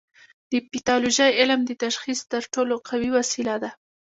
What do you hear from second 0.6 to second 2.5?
پیتالوژي علم د تشخیص تر